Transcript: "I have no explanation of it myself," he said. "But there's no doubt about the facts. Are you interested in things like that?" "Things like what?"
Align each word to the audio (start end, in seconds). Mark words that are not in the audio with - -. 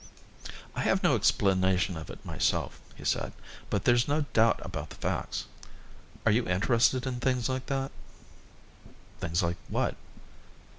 "I 0.75 0.81
have 0.81 1.03
no 1.03 1.13
explanation 1.15 1.95
of 1.95 2.09
it 2.09 2.25
myself," 2.25 2.79
he 2.95 3.05
said. 3.05 3.33
"But 3.69 3.85
there's 3.85 4.07
no 4.07 4.25
doubt 4.33 4.59
about 4.63 4.89
the 4.89 4.95
facts. 4.95 5.45
Are 6.25 6.31
you 6.31 6.47
interested 6.49 7.05
in 7.05 7.19
things 7.19 7.47
like 7.47 7.67
that?" 7.67 7.91
"Things 9.19 9.43
like 9.43 9.57
what?" 9.69 9.95